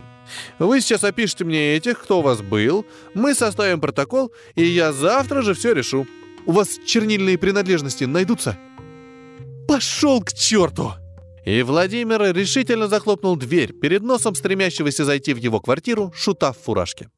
Вы 0.59 0.81
сейчас 0.81 1.03
опишите 1.03 1.43
мне 1.43 1.75
этих, 1.75 1.99
кто 2.01 2.19
у 2.19 2.21
вас 2.21 2.41
был, 2.41 2.85
мы 3.13 3.33
составим 3.33 3.81
протокол, 3.81 4.31
и 4.55 4.63
я 4.63 4.93
завтра 4.93 5.41
же 5.41 5.53
все 5.53 5.73
решу. 5.73 6.07
У 6.45 6.51
вас 6.51 6.79
чернильные 6.85 7.37
принадлежности 7.37 8.05
найдутся?» 8.05 8.57
«Пошел 9.67 10.21
к 10.21 10.33
черту!» 10.33 10.93
И 11.45 11.63
Владимир 11.63 12.35
решительно 12.35 12.87
захлопнул 12.87 13.35
дверь 13.35 13.73
перед 13.73 14.03
носом 14.03 14.35
стремящегося 14.35 15.05
зайти 15.05 15.33
в 15.33 15.37
его 15.37 15.59
квартиру 15.59 16.13
шута 16.15 16.51
в 16.51 16.57
фуражке. 16.57 17.09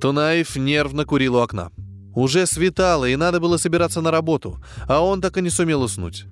Тунаев 0.00 0.56
нервно 0.56 1.04
курил 1.04 1.36
у 1.36 1.40
окна. 1.40 1.70
Уже 2.14 2.46
светало, 2.46 3.06
и 3.06 3.16
надо 3.16 3.40
было 3.40 3.56
собираться 3.56 4.00
на 4.00 4.10
работу, 4.10 4.62
а 4.86 5.00
он 5.00 5.20
так 5.20 5.38
и 5.38 5.42
не 5.42 5.50
сумел 5.50 5.82
уснуть. 5.82 6.26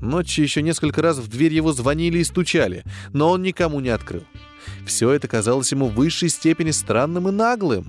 Ночью 0.00 0.44
еще 0.44 0.62
несколько 0.62 1.02
раз 1.02 1.18
в 1.18 1.28
дверь 1.28 1.52
его 1.52 1.72
звонили 1.72 2.18
и 2.18 2.24
стучали, 2.24 2.84
но 3.12 3.30
он 3.30 3.42
никому 3.42 3.80
не 3.80 3.90
открыл. 3.90 4.24
Все 4.86 5.10
это 5.10 5.28
казалось 5.28 5.72
ему 5.72 5.88
в 5.88 5.94
высшей 5.94 6.28
степени 6.28 6.70
странным 6.70 7.28
и 7.28 7.32
наглым. 7.32 7.86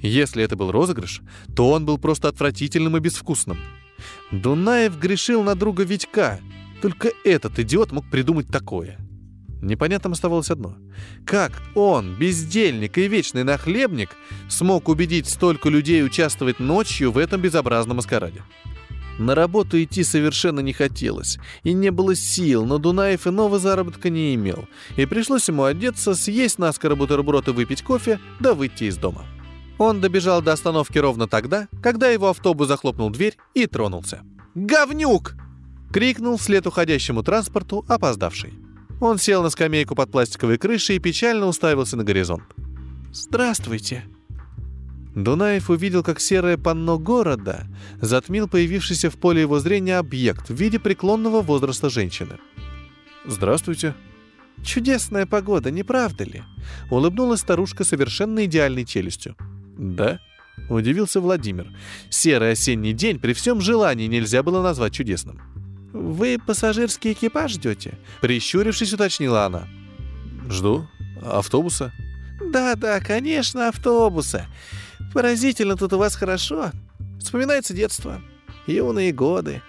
Если 0.00 0.44
это 0.44 0.56
был 0.56 0.70
розыгрыш, 0.70 1.22
то 1.56 1.70
он 1.70 1.86
был 1.86 1.96
просто 1.96 2.28
отвратительным 2.28 2.96
и 2.96 3.00
безвкусным. 3.00 3.58
Дунаев 4.30 4.98
грешил 4.98 5.42
на 5.42 5.54
друга 5.54 5.84
Витька. 5.84 6.40
Только 6.82 7.10
этот 7.24 7.58
идиот 7.58 7.92
мог 7.92 8.10
придумать 8.10 8.48
такое. 8.48 8.98
Непонятным 9.62 10.12
оставалось 10.12 10.50
одно. 10.50 10.76
Как 11.24 11.52
он, 11.74 12.16
бездельник 12.16 12.98
и 12.98 13.08
вечный 13.08 13.44
нахлебник, 13.44 14.10
смог 14.50 14.90
убедить 14.90 15.26
столько 15.26 15.70
людей 15.70 16.04
участвовать 16.04 16.60
ночью 16.60 17.10
в 17.10 17.16
этом 17.16 17.40
безобразном 17.40 17.96
маскараде? 17.96 18.42
На 19.18 19.34
работу 19.34 19.80
идти 19.80 20.02
совершенно 20.02 20.60
не 20.60 20.72
хотелось, 20.72 21.38
и 21.62 21.72
не 21.72 21.90
было 21.90 22.16
сил, 22.16 22.64
но 22.64 22.78
Дунаев 22.78 23.26
иного 23.26 23.58
заработка 23.58 24.10
не 24.10 24.34
имел, 24.34 24.66
и 24.96 25.06
пришлось 25.06 25.48
ему 25.48 25.64
одеться, 25.64 26.14
съесть 26.14 26.58
наскоро 26.58 26.96
бутерброд 26.96 27.48
и 27.48 27.52
выпить 27.52 27.82
кофе, 27.82 28.18
да 28.40 28.54
выйти 28.54 28.84
из 28.84 28.96
дома. 28.96 29.24
Он 29.78 30.00
добежал 30.00 30.42
до 30.42 30.52
остановки 30.52 30.98
ровно 30.98 31.28
тогда, 31.28 31.68
когда 31.82 32.08
его 32.08 32.30
автобус 32.30 32.68
захлопнул 32.68 33.10
дверь 33.10 33.36
и 33.54 33.66
тронулся. 33.66 34.22
«Говнюк!»— 34.54 35.34
крикнул 35.92 36.36
вслед 36.36 36.66
уходящему 36.66 37.22
транспорту 37.22 37.84
опоздавший. 37.88 38.54
Он 39.00 39.18
сел 39.18 39.42
на 39.42 39.50
скамейку 39.50 39.94
под 39.94 40.10
пластиковой 40.10 40.58
крышей 40.58 40.96
и 40.96 41.00
печально 41.00 41.46
уставился 41.46 41.96
на 41.96 42.04
горизонт. 42.04 42.44
«Здравствуйте!» 43.12 44.04
Дунаев 45.14 45.70
увидел, 45.70 46.02
как 46.02 46.20
серое 46.20 46.56
панно 46.56 46.98
города 46.98 47.66
затмил 48.00 48.48
появившийся 48.48 49.10
в 49.10 49.16
поле 49.16 49.42
его 49.42 49.60
зрения 49.60 49.98
объект 49.98 50.48
в 50.48 50.54
виде 50.54 50.78
преклонного 50.78 51.40
возраста 51.40 51.88
женщины. 51.88 52.38
«Здравствуйте!» 53.24 53.94
«Чудесная 54.62 55.26
погода, 55.26 55.70
не 55.70 55.82
правда 55.82 56.24
ли?»— 56.24 56.42
улыбнулась 56.90 57.40
старушка 57.40 57.84
совершенно 57.84 58.44
идеальной 58.44 58.84
челюстью. 58.84 59.36
«Да?»— 59.76 60.20
удивился 60.68 61.20
Владимир. 61.20 61.68
«Серый 62.08 62.52
осенний 62.52 62.92
день 62.92 63.18
при 63.18 63.32
всем 63.32 63.60
желании 63.60 64.06
нельзя 64.06 64.42
было 64.42 64.62
назвать 64.62 64.94
чудесным». 64.94 65.40
«Вы 65.92 66.38
пассажирский 66.44 67.12
экипаж 67.12 67.52
ждете?»— 67.52 67.98
прищурившись, 68.20 68.92
уточнила 68.92 69.44
она. 69.44 69.68
«Жду. 70.48 70.88
Автобуса?» 71.22 71.92
«Да-да, 72.40 73.00
конечно, 73.00 73.68
автобуса. 73.68 74.46
Поразительно 75.12 75.76
тут 75.76 75.92
у 75.92 75.98
вас 75.98 76.16
хорошо. 76.16 76.70
Вспоминается 77.20 77.74
детство, 77.74 78.20
юные 78.66 79.12
годы. 79.12 79.62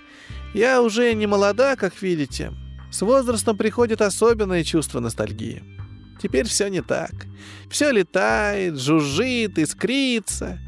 Я 0.54 0.82
уже 0.82 1.14
не 1.14 1.28
молода, 1.28 1.76
как 1.76 2.02
видите. 2.02 2.54
С 2.92 3.02
возрастом 3.02 3.58
приходит 3.58 4.02
особенное 4.02 4.64
чувство 4.64 5.00
ностальгии. 5.00 5.64
Теперь 6.22 6.48
все 6.48 6.70
не 6.70 6.82
так. 6.82 7.12
Все 7.70 7.92
летает, 7.92 8.80
жужжит, 8.80 9.60
искрится. 9.60 10.60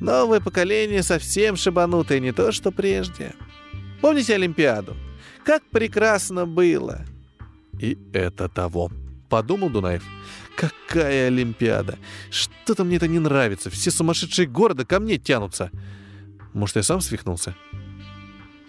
Новое 0.00 0.40
поколение 0.40 1.02
совсем 1.02 1.56
шибанутое, 1.56 2.20
не 2.20 2.32
то 2.32 2.52
что 2.52 2.70
прежде. 2.70 3.34
Помните 4.02 4.34
Олимпиаду? 4.34 4.94
Как 5.44 5.62
прекрасно 5.70 6.44
было!» 6.46 7.04
«И 7.80 7.96
это 8.12 8.48
того»,— 8.48 8.90
подумал 9.28 9.70
Дунаев. 9.70 10.02
«Какая 10.56 11.28
Олимпиада! 11.28 11.98
Что-то 12.30 12.84
мне 12.84 12.96
это 12.96 13.08
не 13.08 13.18
нравится. 13.18 13.70
Все 13.70 13.90
сумасшедшие 13.90 14.46
города 14.46 14.84
ко 14.84 15.00
мне 15.00 15.18
тянутся. 15.18 15.70
Может, 16.54 16.76
я 16.76 16.82
сам 16.82 17.00
свихнулся?» 17.00 17.54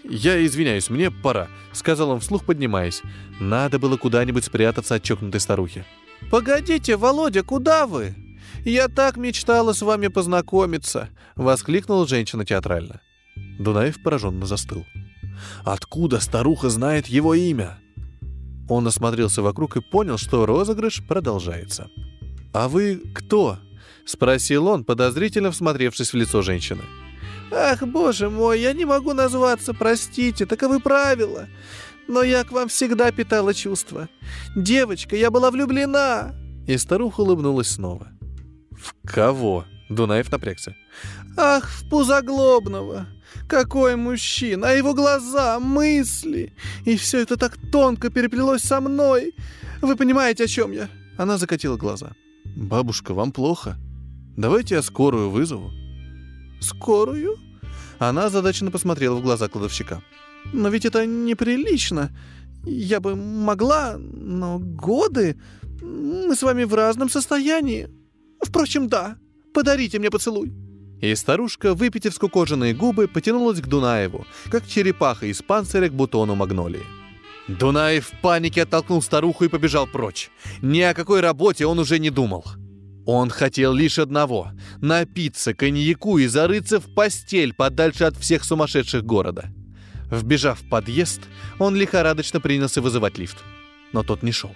«Я 0.09 0.45
извиняюсь, 0.45 0.89
мне 0.89 1.11
пора»,— 1.11 1.47
сказал 1.73 2.11
он 2.11 2.19
вслух, 2.19 2.45
поднимаясь. 2.45 3.01
Надо 3.39 3.79
было 3.79 3.97
куда-нибудь 3.97 4.45
спрятаться 4.45 4.95
от 4.95 5.03
чокнутой 5.03 5.41
старухи. 5.41 5.85
«Погодите, 6.31 6.95
Володя, 6.95 7.43
куда 7.43 7.87
вы? 7.87 8.15
Я 8.63 8.87
так 8.87 9.17
мечтала 9.17 9.73
с 9.73 9.81
вами 9.81 10.07
познакомиться!»— 10.07 11.09
воскликнула 11.35 12.07
женщина 12.07 12.45
театрально. 12.45 13.01
Дунаев 13.59 14.01
пораженно 14.01 14.45
застыл. 14.45 14.85
«Откуда 15.63 16.19
старуха 16.19 16.69
знает 16.69 17.07
его 17.07 17.33
имя?» 17.33 17.77
Он 18.69 18.85
осмотрелся 18.87 19.41
вокруг 19.41 19.77
и 19.77 19.81
понял, 19.81 20.17
что 20.17 20.45
розыгрыш 20.45 21.03
продолжается. 21.07 21.89
«А 22.53 22.67
вы 22.67 23.01
кто?»— 23.13 23.59
спросил 24.05 24.67
он, 24.67 24.83
подозрительно 24.83 25.51
всмотревшись 25.51 26.13
в 26.13 26.15
лицо 26.15 26.41
женщины. 26.41 26.83
«Ах, 27.51 27.83
боже 27.83 28.29
мой, 28.29 28.59
я 28.59 28.73
не 28.73 28.85
могу 28.85 29.13
назваться, 29.13 29.73
простите, 29.73 30.45
таковы 30.45 30.79
правила. 30.79 31.47
Но 32.07 32.23
я 32.23 32.43
к 32.43 32.51
вам 32.51 32.67
всегда 32.67 33.11
питала 33.11 33.53
чувства. 33.53 34.09
Девочка, 34.55 35.15
я 35.15 35.31
была 35.31 35.51
влюблена!» 35.51 36.33
И 36.67 36.77
старуха 36.77 37.21
улыбнулась 37.21 37.69
снова. 37.69 38.07
«В 38.71 38.93
кого?»— 39.07 39.65
Дунаев 39.89 40.31
напрягся. 40.31 40.75
«Ах, 41.37 41.69
в 41.69 41.89
Пузоглобного! 41.89 43.07
Какой 43.47 43.95
мужчина! 43.95 44.67
А 44.67 44.71
его 44.71 44.93
глаза, 44.93 45.59
мысли! 45.59 46.53
И 46.85 46.95
все 46.97 47.19
это 47.19 47.37
так 47.37 47.57
тонко 47.71 48.09
переплелось 48.09 48.63
со 48.63 48.81
мной! 48.81 49.33
Вы 49.81 49.95
понимаете, 49.95 50.43
о 50.43 50.47
чем 50.47 50.71
я?» 50.71 50.89
Она 51.17 51.37
закатила 51.37 51.77
глаза. 51.77 52.11
«Бабушка, 52.45 53.13
вам 53.13 53.31
плохо? 53.31 53.77
Давайте 54.37 54.75
я 54.75 54.81
скорую 54.81 55.29
вызову». 55.29 55.71
«Скорую?» 56.59 57.37
Она 57.99 58.29
задачно 58.29 58.71
посмотрела 58.71 59.15
в 59.15 59.23
глаза 59.23 59.47
кладовщика. 59.47 60.01
«Но 60.53 60.69
ведь 60.69 60.85
это 60.85 61.05
неприлично. 61.05 62.09
Я 62.65 62.99
бы 62.99 63.15
могла, 63.15 63.97
но 63.97 64.59
годы... 64.59 65.35
Мы 65.79 66.35
с 66.35 66.41
вами 66.41 66.63
в 66.63 66.73
разном 66.73 67.09
состоянии. 67.09 67.87
Впрочем, 68.41 68.87
да. 68.89 69.17
Подарите 69.57 69.97
мне 69.97 70.11
поцелуй». 70.11 70.53
И 71.01 71.15
старушка, 71.15 71.73
выпитив 71.73 72.13
скукоженные 72.13 72.75
губы, 72.75 73.07
потянулась 73.07 73.59
к 73.59 73.65
Дунаеву, 73.65 74.27
как 74.51 74.67
черепаха 74.67 75.25
из 75.25 75.41
панциря 75.41 75.89
к 75.89 75.93
бутону 75.93 76.35
магнолии. 76.35 76.83
Дунаев 77.47 78.05
в 78.05 78.21
панике 78.21 78.61
оттолкнул 78.61 79.01
старуху 79.01 79.45
и 79.45 79.47
побежал 79.47 79.87
прочь. 79.87 80.29
Ни 80.61 80.81
о 80.81 80.93
какой 80.93 81.21
работе 81.21 81.65
он 81.65 81.79
уже 81.79 81.97
не 81.97 82.11
думал. 82.11 82.45
Он 83.07 83.31
хотел 83.31 83.73
лишь 83.73 83.97
одного— 83.97 84.51
напиться 84.79 85.55
коньяку 85.55 86.19
и 86.19 86.27
зарыться 86.27 86.79
в 86.79 86.93
постель 86.93 87.55
подальше 87.55 88.03
от 88.03 88.15
всех 88.15 88.43
сумасшедших 88.43 89.03
города. 89.03 89.49
Вбежав 90.11 90.61
в 90.61 90.69
подъезд, 90.69 91.21
он 91.57 91.75
лихорадочно 91.75 92.39
принялся 92.39 92.79
вызывать 92.79 93.17
лифт. 93.17 93.37
Но 93.91 94.03
тот 94.03 94.21
не 94.21 94.31
шел. 94.31 94.55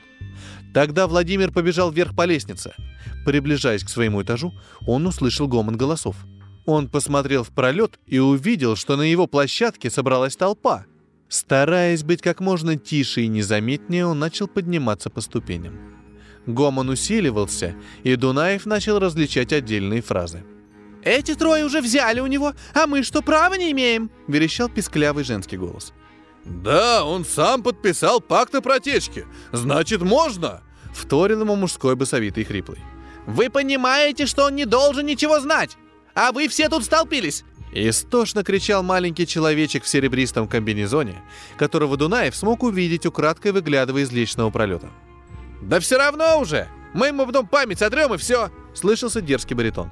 Тогда 0.74 1.08
Владимир 1.08 1.52
побежал 1.52 1.92
вверх 1.92 2.16
по 2.16 2.26
лестнице. 2.26 2.74
Приближаясь 3.26 3.84
к 3.84 3.90
своему 3.90 4.24
этажу, 4.24 4.54
он 4.88 5.06
услышал 5.06 5.48
гомон 5.48 5.78
голосов. 5.78 6.16
Он 6.66 6.88
посмотрел 6.88 7.44
в 7.44 7.50
пролет 7.50 8.00
и 8.06 8.20
увидел, 8.20 8.76
что 8.76 8.96
на 8.96 9.02
его 9.02 9.28
площадке 9.28 9.90
собралась 9.90 10.36
толпа. 10.36 10.86
Стараясь 11.28 12.04
быть 12.04 12.22
как 12.22 12.40
можно 12.40 12.78
тише 12.78 13.22
и 13.22 13.28
незаметнее, 13.28 14.06
он 14.06 14.20
начал 14.20 14.48
подниматься 14.48 15.10
по 15.10 15.22
ступеням. 15.22 15.80
Гомон 16.46 16.90
усиливался, 16.90 17.76
и 18.04 18.16
Дунаев 18.16 18.66
начал 18.66 19.00
различать 19.00 19.54
отдельные 19.54 20.02
фразы. 20.02 20.44
«Эти 21.04 21.34
трое 21.34 21.66
уже 21.66 21.82
взяли 21.82 22.20
у 22.20 22.28
него, 22.28 22.54
а 22.74 22.86
мы 22.86 23.04
что, 23.04 23.22
права 23.22 23.56
не 23.56 23.72
имеем?»— 23.72 24.12
верещал 24.28 24.70
писклявый 24.70 25.24
женский 25.24 25.58
голос. 25.58 25.94
«Да, 26.46 27.06
он 27.06 27.24
сам 27.26 27.64
подписал 27.64 28.20
пакт 28.20 28.56
о 28.56 28.62
протечке. 28.62 29.26
Значит, 29.52 30.02
можно!»— 30.02 30.62
вторил 30.94 31.42
ему 31.42 31.56
мужской 31.56 31.96
басовитый 31.96 32.44
хриплый. 32.44 32.80
«Вы 33.28 33.50
понимаете, 33.50 34.26
что 34.26 34.46
он 34.46 34.56
не 34.56 34.66
должен 34.66 35.06
ничего 35.06 35.40
знать? 35.40 35.78
А 36.16 36.32
вы 36.32 36.48
все 36.48 36.70
тут 36.70 36.84
столпились!» 36.84 37.44
Истошно 37.74 38.44
кричал 38.44 38.84
маленький 38.84 39.26
человечек 39.26 39.84
в 39.84 39.88
серебристом 39.88 40.48
комбинезоне, 40.48 41.22
которого 41.58 41.96
Дунаев 41.96 42.36
смог 42.36 42.64
увидеть, 42.64 43.06
украдкой 43.06 43.54
выглядывая 43.54 44.02
из 44.02 44.12
личного 44.12 44.50
пролета. 44.50 44.90
Да 45.62 45.80
все 45.80 45.98
равно 45.98 46.40
уже! 46.40 46.68
Мы 46.94 47.08
ему 47.08 47.26
потом 47.26 47.48
память 47.48 47.80
сотрем 47.80 48.14
и 48.14 48.18
все!»— 48.18 48.50
слышался 48.74 49.22
дерзкий 49.22 49.54
баритон. 49.54 49.90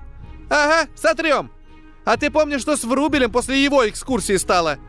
«Ага, 0.50 0.90
сотрем! 0.96 1.52
А 2.04 2.18
ты 2.18 2.32
помнишь, 2.32 2.62
что 2.62 2.76
с 2.76 2.84
Врубелем 2.84 3.32
после 3.32 3.64
его 3.64 3.88
экскурсии 3.88 4.36
стало? 4.38 4.80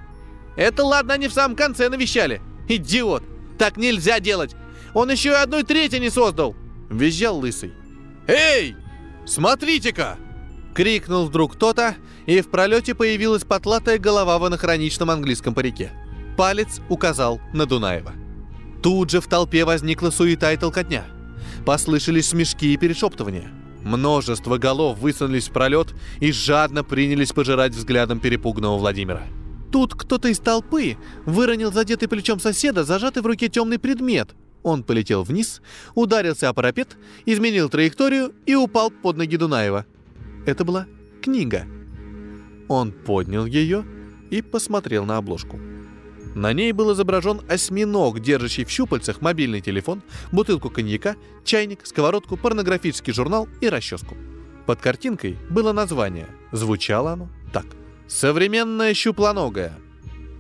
Это 0.61 0.85
ладно, 0.85 1.14
они 1.14 1.26
в 1.26 1.33
самом 1.33 1.57
конце 1.57 1.88
навещали. 1.88 2.43
Идиот! 2.69 3.23
Так 3.57 3.79
нельзя 3.79 4.21
делать! 4.21 4.55
Он 4.93 5.11
еще 5.11 5.31
и 5.31 5.43
одной 5.43 5.62
трети 5.62 5.97
не 5.97 6.11
создал!»— 6.11 6.55
визжал 6.90 7.38
Лысый. 7.38 7.73
«Эй! 8.26 8.76
Смотрите-ка!»— 9.25 10.19
крикнул 10.75 11.25
вдруг 11.25 11.55
кто-то, 11.55 11.97
и 12.26 12.43
в 12.43 12.50
пролете 12.50 12.95
появилась 12.95 13.45
потлатая 13.45 13.97
голова 13.97 14.38
в 14.38 14.45
анахроничном 14.45 15.11
английском 15.11 15.55
парике. 15.55 15.93
Палец 16.37 16.83
указал 16.90 17.40
на 17.55 17.64
Дунаева. 17.64 18.12
Тут 18.83 19.09
же 19.09 19.23
в 19.23 19.29
толпе 19.29 19.64
возникла 19.64 20.11
суета 20.11 20.52
и 20.52 20.59
толкотня. 20.59 21.07
Послышались 21.64 22.29
смешки 22.29 22.75
и 22.75 22.76
перешептывания. 22.76 23.50
Множество 23.83 24.59
голов 24.59 24.99
высунулись 24.99 25.49
в 25.49 25.52
пролет 25.52 25.95
и 26.21 26.33
жадно 26.33 26.85
принялись 26.85 27.33
пожирать 27.33 27.73
взглядом 27.73 28.21
перепуганного 28.21 28.76
Владимира. 28.76 29.23
Тут 29.71 29.95
кто-то 29.95 30.29
из 30.29 30.39
толпы 30.39 30.97
выронил 31.27 31.73
задетый 31.73 32.09
плечом 32.09 32.41
соседа, 32.41 32.85
зажатый 32.85 33.23
в 33.23 33.27
руке 33.27 33.49
темный 33.49 33.79
предмет. 33.79 34.35
Он 34.62 34.83
полетел 34.83 35.23
вниз, 35.23 35.62
ударился 35.95 36.49
о 36.49 36.53
парапет, 36.53 36.97
изменил 37.25 37.69
траекторию 37.69 38.33
и 38.47 38.55
упал 38.55 38.91
под 38.91 39.17
ноги 39.17 39.37
Дунаева. 39.37 39.87
Это 40.45 40.65
была 40.65 40.87
книга. 41.23 41.67
Он 42.69 42.93
поднял 42.93 43.47
ее 43.47 43.85
и 44.31 44.43
посмотрел 44.43 45.05
на 45.05 45.17
обложку. 45.17 45.59
На 46.35 46.53
ней 46.53 46.73
был 46.73 46.93
изображен 46.93 47.41
осьминог, 47.49 48.21
держащий 48.21 48.65
в 48.65 48.71
щупальцах 48.71 49.21
мобильный 49.21 49.61
телефон, 49.61 50.03
бутылку 50.31 50.71
коньяка, 50.71 51.17
чайник, 51.45 51.87
сковородку, 51.87 52.37
порнографический 52.37 53.12
журнал 53.12 53.49
и 53.61 53.69
расческу. 53.69 54.17
Под 54.67 54.81
картинкой 54.81 55.39
было 55.49 55.73
название. 55.73 56.29
Звучало 56.53 57.12
оно 57.12 57.29
так. 57.53 57.79
«Современная 58.11 58.93
щуплоногая». 58.93 59.73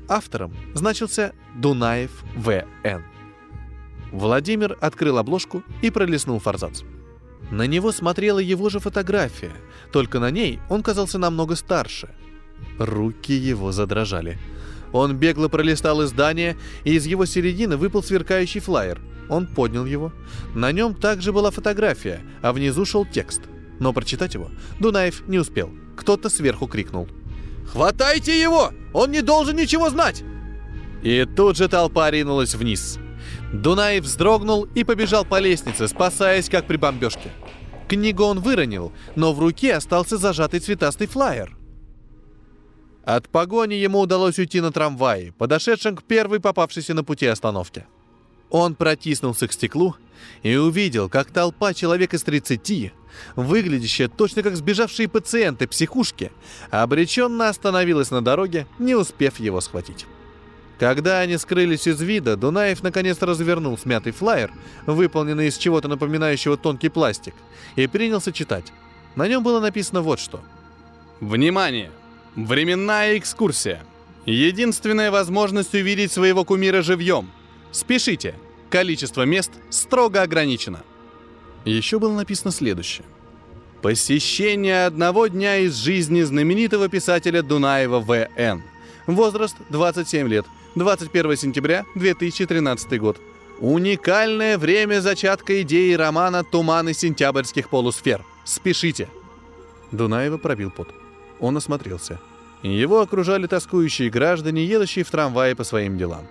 Автором 0.08 0.52
значился 0.74 1.32
Дунаев 1.56 2.10
В.Н. 2.34 3.04
Владимир 4.10 4.76
открыл 4.80 5.18
обложку 5.18 5.62
и 5.80 5.90
пролистнул 5.90 6.40
форзац. 6.40 6.82
На 7.50 7.66
него 7.68 7.92
смотрела 7.92 8.40
его 8.40 8.68
же 8.68 8.80
фотография, 8.80 9.52
только 9.92 10.18
на 10.18 10.30
ней 10.30 10.58
он 10.68 10.82
казался 10.82 11.18
намного 11.18 11.54
старше. 11.54 12.10
Руки 12.78 13.32
его 13.32 13.72
задрожали– 13.72 14.38
он 14.92 15.16
бегло 15.16 15.48
пролистал 15.48 16.04
издание, 16.04 16.56
и 16.84 16.94
из 16.94 17.06
его 17.06 17.24
середины 17.24 17.76
выпал 17.76 18.02
сверкающий 18.02 18.60
флаер. 18.60 19.00
Он 19.28 19.46
поднял 19.46 19.86
его. 19.86 20.12
На 20.54 20.72
нем 20.72 20.94
также 20.94 21.32
была 21.32 21.50
фотография, 21.50 22.20
а 22.42 22.52
внизу 22.52 22.84
шел 22.84 23.06
текст. 23.06 23.42
Но 23.78 23.92
прочитать 23.92 24.34
его 24.34 24.50
Дунаев 24.80 25.26
не 25.28 25.38
успел. 25.38 25.70
Кто-то 25.96 26.28
сверху 26.28 26.66
крикнул. 26.66 27.08
«Хватайте 27.72 28.40
его! 28.40 28.72
Он 28.92 29.10
не 29.10 29.22
должен 29.22 29.56
ничего 29.56 29.90
знать!» 29.90 30.24
И 31.02 31.24
тут 31.24 31.56
же 31.56 31.68
толпа 31.68 32.10
ринулась 32.10 32.54
вниз. 32.54 32.98
Дунаев 33.52 34.04
вздрогнул 34.04 34.64
и 34.74 34.84
побежал 34.84 35.24
по 35.24 35.38
лестнице, 35.38 35.88
спасаясь 35.88 36.48
как 36.48 36.66
при 36.66 36.76
бомбежке. 36.76 37.30
Книгу 37.88 38.24
он 38.24 38.40
выронил, 38.40 38.92
но 39.16 39.32
в 39.32 39.40
руке 39.40 39.74
остался 39.74 40.16
зажатый 40.16 40.60
цветастый 40.60 41.06
флаер. 41.06 41.56
От 43.04 43.28
погони 43.28 43.74
ему 43.74 44.00
удалось 44.00 44.38
уйти 44.38 44.60
на 44.60 44.70
трамвае, 44.70 45.32
подошедшем 45.32 45.96
к 45.96 46.02
первой 46.04 46.38
попавшейся 46.38 46.94
на 46.94 47.02
пути 47.02 47.26
остановке. 47.26 47.86
Он 48.50 48.74
протиснулся 48.74 49.48
к 49.48 49.52
стеклу 49.52 49.96
и 50.42 50.56
увидел, 50.56 51.08
как 51.08 51.30
толпа 51.30 51.74
человек 51.74 52.14
из 52.14 52.22
30, 52.22 52.92
выглядящая 53.36 54.08
точно 54.08 54.42
как 54.42 54.56
сбежавшие 54.56 55.08
пациенты 55.08 55.66
психушки, 55.66 56.32
обреченно 56.70 57.48
остановилась 57.48 58.10
на 58.10 58.22
дороге, 58.22 58.66
не 58.78 58.94
успев 58.94 59.40
его 59.40 59.60
схватить. 59.60 60.06
Когда 60.78 61.20
они 61.20 61.36
скрылись 61.36 61.86
из 61.86 62.00
вида, 62.00 62.36
Дунаев 62.36 62.82
наконец 62.82 63.20
развернул 63.20 63.76
смятый 63.76 64.12
флаер, 64.12 64.50
выполненный 64.86 65.48
из 65.48 65.58
чего-то 65.58 65.88
напоминающего 65.88 66.56
тонкий 66.56 66.88
пластик, 66.88 67.34
и 67.76 67.86
принялся 67.86 68.32
читать. 68.32 68.72
На 69.14 69.28
нем 69.28 69.42
было 69.42 69.60
написано 69.60 70.00
вот 70.00 70.20
что. 70.20 70.40
«Внимание! 71.20 71.90
Временная 72.34 73.18
экскурсия. 73.18 73.82
Единственная 74.24 75.10
возможность 75.10 75.74
увидеть 75.74 76.12
своего 76.12 76.44
кумира 76.44 76.80
живьем. 76.80 77.30
Спешите. 77.72 78.34
Количество 78.70 79.22
мест 79.22 79.50
строго 79.68 80.22
ограничено. 80.22 80.82
Еще 81.64 81.98
было 81.98 82.14
написано 82.14 82.52
следующее. 82.52 83.04
Посещение 83.82 84.86
одного 84.86 85.26
дня 85.26 85.56
из 85.56 85.74
жизни 85.74 86.22
знаменитого 86.22 86.88
писателя 86.88 87.42
Дунаева 87.42 87.98
В.Н. 87.98 88.62
Возраст 89.08 89.56
27 89.70 90.28
лет. 90.28 90.46
21 90.76 91.36
сентября 91.36 91.84
2013 91.96 93.00
год. 93.00 93.18
Уникальное 93.58 94.56
время 94.56 95.00
зачатка 95.00 95.62
идеи 95.62 95.94
романа 95.94 96.44
«Туманы 96.44 96.94
сентябрьских 96.94 97.70
полусфер». 97.70 98.24
Спешите. 98.44 99.08
Дунаева 99.90 100.38
пробил 100.38 100.70
пот. 100.70 100.88
Он 101.40 101.56
осмотрелся. 101.56 102.20
Его 102.62 103.00
окружали 103.00 103.48
тоскующие 103.48 104.10
граждане, 104.10 104.64
едущие 104.64 105.04
в 105.04 105.10
трамвае 105.10 105.56
по 105.56 105.64
своим 105.64 105.98
делам. 105.98 106.26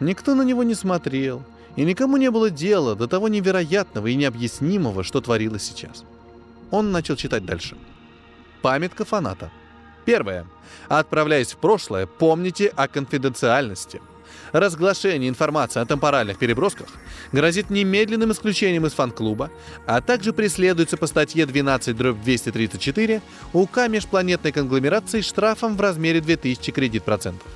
Никто 0.00 0.34
на 0.34 0.42
него 0.42 0.64
не 0.64 0.74
смотрел, 0.74 1.42
и 1.76 1.84
никому 1.84 2.16
не 2.16 2.30
было 2.30 2.50
дела 2.50 2.94
до 2.94 3.06
того 3.06 3.28
невероятного 3.28 4.06
и 4.06 4.14
необъяснимого, 4.14 5.04
что 5.04 5.20
творилось 5.20 5.62
сейчас. 5.62 6.04
Он 6.70 6.92
начал 6.92 7.16
читать 7.16 7.44
дальше. 7.44 7.76
Памятка 8.62 9.04
фаната. 9.04 9.50
Первое. 10.04 10.46
Отправляясь 10.88 11.52
в 11.52 11.56
прошлое, 11.56 12.06
помните 12.06 12.68
о 12.68 12.88
конфиденциальности– 12.88 14.00
разглашение 14.54 15.28
информации 15.28 15.80
о 15.80 15.84
темпоральных 15.86 16.38
перебросках 16.38 16.86
грозит 17.32 17.70
немедленным 17.70 18.30
исключением 18.30 18.86
из 18.86 18.92
фан-клуба, 18.92 19.50
а 19.84 20.00
также 20.00 20.32
преследуется 20.32 20.96
по 20.96 21.08
статье 21.08 21.44
12-234 21.44 23.20
УК 23.52 23.88
межпланетной 23.88 24.52
конгломерации 24.52 25.22
штрафом 25.22 25.76
в 25.76 25.80
размере 25.80 26.20
2000 26.20 26.70
кредит-процентов. 26.70 27.48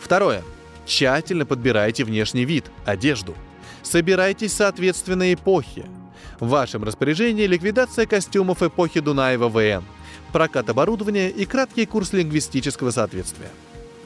Второе. 0.00 0.44
Тщательно 0.86 1.44
подбирайте 1.44 2.04
внешний 2.04 2.44
вид, 2.44 2.66
одежду. 2.86 3.34
Собирайтесь 3.82 4.52
соответственно 4.52 5.32
эпохе. 5.32 5.86
В 6.40 6.48
вашем 6.48 6.84
распоряжении 6.84 7.46
ликвидация 7.46 8.06
костюмов 8.06 8.62
эпохи 8.62 9.00
Дунаева 9.00 9.48
ВН, 9.48 9.84
прокат 10.32 10.70
оборудования 10.70 11.30
и 11.30 11.44
краткий 11.46 11.86
курс 11.86 12.12
лингвистического 12.12 12.90
соответствия. 12.90 13.50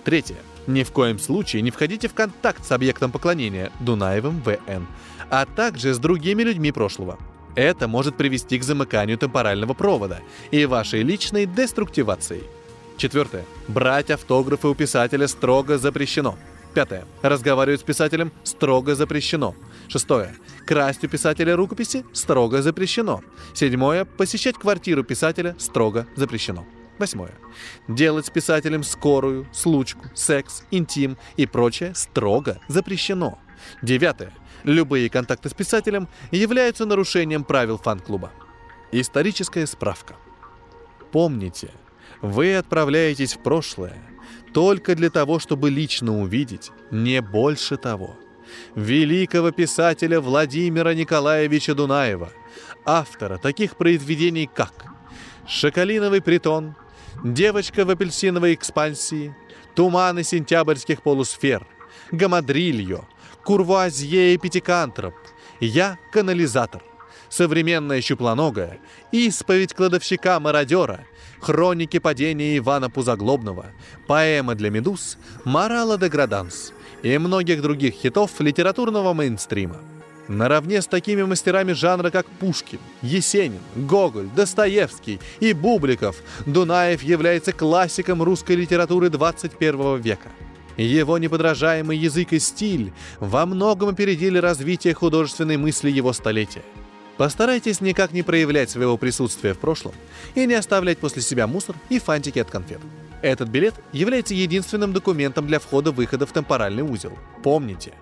Третье. 0.04 0.37
Ни 0.66 0.85
в 0.85 0.92
коем 0.92 1.18
случае 1.18 1.62
не 1.62 1.70
входите 1.70 2.08
в 2.08 2.14
контакт 2.14 2.64
с 2.64 2.72
объектом 2.72 3.11
поклонения 3.11 3.70
Дунаевым 3.80 4.40
В.Н., 4.42 4.87
а 5.28 5.44
также 5.44 5.92
с 5.92 5.98
другими 5.98 6.42
людьми 6.42 6.72
прошлого. 6.72 7.18
Это 7.54 7.88
может 7.88 8.16
привести 8.16 8.58
к 8.58 8.62
замыканию 8.62 9.18
темпорального 9.18 9.74
провода 9.74 10.20
и 10.50 10.64
вашей 10.64 11.02
личной 11.02 11.46
деструктивации. 11.46 12.42
Четвертое. 12.96 13.44
Брать 13.68 14.11
автографы 14.11 14.68
у 14.68 14.74
писателя 14.74 15.26
строго 15.26 15.78
запрещено. 15.78 16.38
Пятое. 16.74 17.04
Разговаривать 17.20 17.80
с 17.80 17.85
писателем 17.85 18.32
строго 18.44 18.94
запрещено. 18.94 19.54
Шестое. 19.88 20.35
Красть 20.66 21.04
у 21.04 21.08
писателя 21.08 21.54
рукописи 21.54 22.04
строго 22.14 22.62
запрещено. 22.62 23.20
Седьмое. 23.52 24.06
Посещать 24.06 24.56
квартиру 24.56 25.04
писателя 25.04 25.54
строго 25.58 26.06
запрещено. 26.16 26.64
Восьмое. 26.98 27.35
Делать 27.88 28.26
с 28.26 28.30
писателем 28.30 28.85
скорую, 28.85 29.46
случку, 29.52 30.06
секс, 30.14 30.62
интим 30.70 31.18
и 31.37 31.46
прочее 31.46 31.94
строго 31.94 32.58
запрещено. 32.68 33.38
Девятое. 33.82 34.32
Любые 34.64 35.11
контакты 35.11 35.50
с 35.50 35.54
писателем 35.54 36.08
являются 36.30 36.87
нарушением 36.87 37.44
правил 37.44 37.76
фан-клуба. 37.76 38.30
Историческая 38.92 39.66
справка. 39.66 40.14
Помните, 41.11 41.70
вы 42.22 42.56
отправляетесь 42.56 43.35
в 43.35 43.42
прошлое 43.42 44.00
только 44.53 44.95
для 44.95 45.11
того, 45.11 45.38
чтобы 45.38 45.71
лично 45.71 46.21
увидеть, 46.21 46.71
не 46.91 47.21
больше 47.21 47.77
того, 47.77 48.17
великого 48.75 49.51
писателя 49.51 50.21
Владимира 50.21 50.95
Николаевича 50.95 51.75
Дунаева, 51.75 52.33
автора 52.85 53.38
таких 53.38 53.77
произведений, 53.77 54.49
как 54.53 54.87
«Шоколиновый 55.47 56.21
притон», 56.21 56.75
Девочка 57.23 57.85
в 57.85 57.91
апельсиновой 57.91 58.55
экспансии, 58.55 59.35
туманы 59.77 60.25
сентябрьских 60.25 61.03
полусфер, 61.03 61.67
гамадрильо, 62.11 63.07
курвуазье 63.45 64.35
и 64.35 64.38
пятикантроп, 64.38 65.15
я 65.61 65.99
канализатор, 66.11 66.83
современная 67.29 68.01
щуплоногая, 68.01 68.81
исповедь 69.12 69.75
кладовщика-мародера, 69.75 71.07
хроники 71.42 71.98
падения 71.98 72.57
Ивана 72.59 72.88
Пузоглобного, 72.88 73.66
поэма 74.07 74.55
для 74.55 74.70
медуз, 74.70 75.18
морала 75.44 75.98
де 75.98 76.09
граданс 76.09 76.72
и 77.02 77.18
многих 77.18 77.61
других 77.62 77.94
хитов 77.94 78.40
литературного 78.40 79.12
мейнстрима. 79.12 79.76
Наравне 80.28 80.81
с 80.81 80.87
такими 80.87 81.22
мастерами 81.24 81.72
жанра, 81.72 82.11
как 82.11 82.26
Пушкин, 82.26 82.78
Есенин, 83.02 83.61
Гоголь, 83.74 84.28
Достоевский 84.37 85.20
и 85.40 85.52
Бубликов, 85.52 86.16
Дунаев 86.46 87.02
является 87.02 87.52
классиком 87.52 88.22
русской 88.22 88.55
литературы 88.57 89.11
21 89.11 90.00
века. 90.00 90.28
Его 90.76 91.18
неподражаемый 91.18 91.98
язык 91.98 92.33
и 92.33 92.38
стиль 92.38 92.92
во 93.20 93.44
многом 93.46 93.90
опередили 93.90 94.38
развитие 94.38 94.94
художественной 94.94 95.57
мысли 95.57 95.90
его 95.90 96.12
столетия. 96.12 96.62
Постарайтесь 97.16 97.81
никак 97.81 98.12
не 98.12 98.22
проявлять 98.22 98.70
своего 98.70 98.96
присутствия 98.96 99.55
в 99.55 99.59
прошлом 99.59 99.92
и 100.35 100.46
не 100.46 100.55
оставлять 100.55 100.98
после 100.98 101.22
себя 101.22 101.46
мусор 101.46 101.77
и 101.88 101.98
фантики 101.98 102.38
от 102.38 102.51
конфет. 102.51 102.81
Этот 103.20 103.48
билет 103.48 103.75
является 103.92 104.35
единственным 104.35 104.92
документом 104.92 105.46
для 105.46 105.61
входа-выхода 105.61 106.27
в 106.27 106.33
темпоральный 106.33 106.83
узел. 106.83 107.16
Помните, 107.42 107.92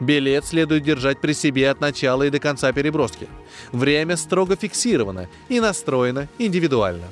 билет 0.00 0.44
следует 0.44 0.82
держать 0.82 1.20
при 1.20 1.32
себе 1.32 1.70
от 1.70 1.80
начала 1.80 2.24
и 2.24 2.30
до 2.30 2.40
конца 2.40 2.72
переброски. 2.72 3.28
Время 3.70 4.16
строго 4.16 4.56
фиксировано 4.56 5.28
и 5.48 5.60
настроено 5.60 6.28
индивидуально. 6.38 7.06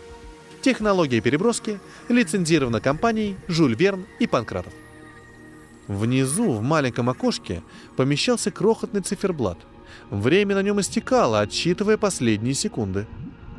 Технология 0.61 1.21
переброски 1.21 1.79
лицензирована 2.09 2.81
компанией 2.81 3.37
Жюль 3.47 3.75
Верн 3.75 4.07
и 4.19 4.27
Панкратов. 4.27 4.73
Внизу, 5.88 6.53
в 6.53 6.62
маленьком 6.62 7.11
окошке, 7.11 7.62
помещался 7.97 8.51
крохотный 8.51 9.01
циферблат. 9.01 9.59
Время 10.12 10.57
на 10.57 10.62
нем 10.62 10.79
истекало, 10.79 11.40
отсчитывая 11.40 11.96
последние 11.96 12.53
секунды. 12.53 13.07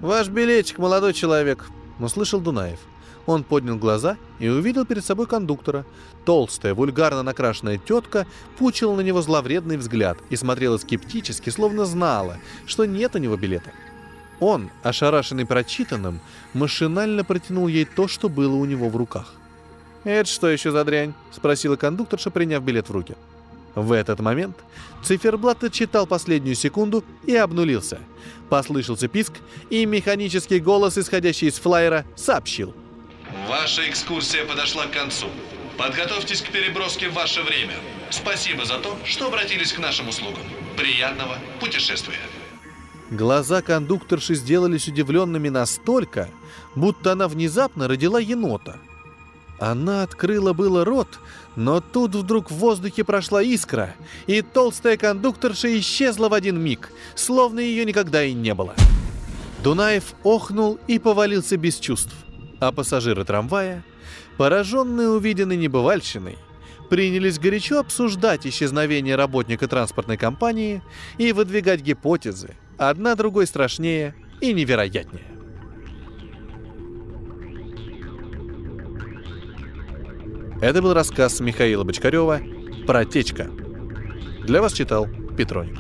«Ваш 0.02 0.28
билетик, 0.28 0.78
молодой 0.78 1.12
человек»,— 1.14 1.66
услышал 2.00 2.40
Дунаев. 2.40 2.78
Он 3.26 3.44
поднял 3.44 3.76
глаза 3.76 4.18
и 4.38 4.48
увидел 4.50 4.86
перед 4.86 5.04
собой 5.04 5.26
кондуктора. 5.26 5.84
Толстая, 6.26 6.76
вульгарно 6.76 7.24
накрашенная 7.24 7.80
тетка 7.80 8.28
пучила 8.60 8.96
на 8.96 9.02
него 9.02 9.24
зловредный 9.24 9.78
взгляд 9.78 10.20
и 10.30 10.36
смотрела 10.36 10.78
скептически, 10.78 11.50
словно 11.50 11.86
знала, 11.86 12.38
что 12.68 12.86
нет 12.86 13.16
у 13.16 13.18
него 13.18 13.36
билета. 13.36 13.72
Он, 14.40 14.70
ошарашенный 14.84 15.48
прочитанным, 15.48 16.20
машинально 16.54 17.24
протянул 17.24 17.68
ей 17.68 17.86
то, 17.86 18.08
что 18.08 18.30
было 18.30 18.54
у 18.54 18.66
него 18.66 18.90
в 18.90 18.96
руках. 18.96 19.34
«Это 20.04 20.30
что 20.30 20.50
еще 20.50 20.70
за 20.70 20.86
дрянь?»— 20.86 21.16
спросила 21.32 21.78
кондукторша, 21.78 22.30
приняв 22.30 22.62
билет 22.62 22.90
в 22.90 22.92
руки. 22.92 23.16
В 23.76 23.92
этот 23.92 24.20
момент 24.20 24.58
циферблат 25.04 25.64
отчитал 25.64 26.06
последнюю 26.06 26.56
секунду 26.56 27.04
и 27.26 27.36
обнулился. 27.36 28.00
Послышался 28.50 29.08
писк, 29.08 29.34
и 29.70 29.86
механический 29.86 30.60
голос, 30.60 30.98
исходящий 30.98 31.48
из 31.48 31.56
флайера, 31.56 32.06
сообщил. 32.16 32.76
Ваша 33.48 33.90
экскурсия 33.90 34.46
подошла 34.46 34.86
к 34.86 34.92
концу. 34.92 35.28
Подготовьтесь 35.78 36.42
к 36.42 36.52
переброске 36.52 37.10
в 37.10 37.14
ваше 37.14 37.42
время. 37.42 37.74
Спасибо 38.12 38.64
за 38.64 38.78
то, 38.78 38.96
что 39.06 39.28
обратились 39.28 39.74
к 39.74 39.80
нашим 39.80 40.08
услугам. 40.08 40.44
Приятного 40.78 41.38
путешествия. 41.60 42.20
Глаза 43.10 43.64
кондукторши 43.64 44.36
сделались 44.36 44.88
удивленными 44.88 45.50
настолько, 45.50 46.30
будто 46.76 47.14
она 47.14 47.28
внезапно 47.28 47.88
родила 47.88 48.20
енота— 48.20 48.78
она 49.72 50.04
открыла 50.04 50.54
было 50.54 50.84
рот, 50.84 51.20
но 51.56 51.80
тут 51.80 52.16
вдруг 52.16 52.52
в 52.52 52.56
воздухе 52.56 53.04
прошла 53.04 53.42
искра, 53.42 53.96
и 54.28 54.42
толстая 54.42 54.98
кондукторша 54.98 55.80
исчезла 55.80 56.28
в 56.30 56.34
один 56.34 56.60
миг, 56.60 56.92
словно 57.16 57.60
ее 57.60 57.86
никогда 57.86 58.24
и 58.24 58.34
не 58.34 58.54
было. 58.54 58.76
Дунаев 59.64 60.16
охнул 60.24 60.80
и 60.88 61.00
повалился 61.00 61.56
без 61.56 61.78
чувств, 61.78 62.14
а 62.60 62.72
пассажиры 62.74 63.24
трамвая, 63.24 63.86
пораженные 64.38 65.10
увиденной 65.10 65.56
небывальщиной, 65.56 66.38
принялись 66.90 67.40
горячо 67.40 67.80
обсуждать 67.80 68.46
исчезновение 68.46 69.16
работника 69.16 69.68
транспортной 69.68 70.18
компании 70.18 70.82
и 71.18 71.32
выдвигать 71.32 71.82
гипотезы, 71.82 72.56
одна 72.78 73.16
другой 73.16 73.48
страшнее 73.48 74.14
и 74.42 74.52
невероятнее. 74.54 75.34
Это 80.64 80.82
был 80.82 80.94
рассказ 80.94 81.42
Михаила 81.42 81.84
Бочкарева 81.84 82.40
«Протечка». 82.88 83.50
Для 84.46 84.62
вас 84.62 84.72
читал 84.72 85.10
Петроник. 85.38 85.78